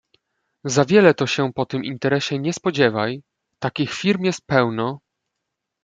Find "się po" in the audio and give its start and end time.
1.27-1.65